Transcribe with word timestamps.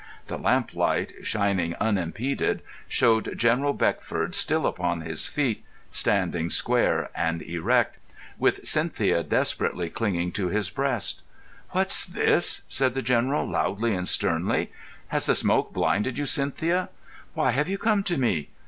The 0.25 0.37
lamplight, 0.39 1.13
shining 1.23 1.75
unimpeded, 1.75 2.63
showed 2.87 3.37
General 3.37 3.71
Beckford 3.73 4.33
still 4.33 4.65
upon 4.65 5.01
his 5.01 5.27
feet, 5.27 5.63
standing 5.91 6.49
square 6.49 7.11
and 7.13 7.43
erect, 7.43 7.99
with 8.39 8.65
Cynthia 8.65 9.21
desperately 9.21 9.91
clinging 9.91 10.31
to 10.31 10.47
his 10.47 10.71
breast. 10.71 11.21
"What's 11.69 12.03
this?" 12.03 12.63
said 12.67 12.95
the 12.95 13.03
General, 13.03 13.47
loudly 13.47 13.93
and 13.93 14.07
sternly. 14.07 14.71
"Has 15.09 15.27
the 15.27 15.35
smoke 15.35 15.71
blinded 15.71 16.17
you, 16.17 16.25
Cynthia? 16.25 16.89
Why 17.35 17.51
have 17.51 17.69
you 17.69 17.77
come 17.77 18.01
to 18.05 18.17
me? 18.17 18.49